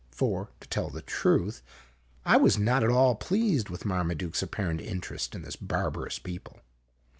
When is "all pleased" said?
2.89-3.69